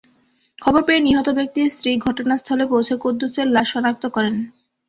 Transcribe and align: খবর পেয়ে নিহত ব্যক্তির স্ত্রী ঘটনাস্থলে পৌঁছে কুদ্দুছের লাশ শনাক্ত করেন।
খবর 0.57 0.81
পেয়ে 0.87 1.05
নিহত 1.07 1.27
ব্যক্তির 1.37 1.67
স্ত্রী 1.69 1.91
ঘটনাস্থলে 2.05 2.65
পৌঁছে 2.67 2.93
কুদ্দুছের 2.97 3.47
লাশ 3.47 3.67
শনাক্ত 3.73 4.03
করেন। 4.15 4.35